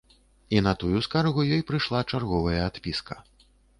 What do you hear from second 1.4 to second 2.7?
ёй прыйшла чарговая